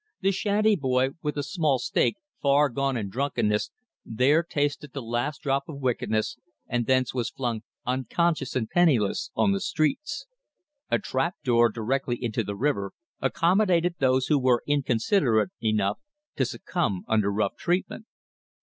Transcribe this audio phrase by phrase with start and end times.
[0.21, 3.69] The shanty boy with a small stake, far gone in drunkenness,
[4.03, 9.51] there tasted the last drop of wickedness, and thence was flung unconscious and penniless on
[9.51, 10.25] the streets.
[10.89, 15.99] A trap door directly into the river accommodated those who were inconsiderate enough
[16.35, 18.07] to succumb under rough treatment.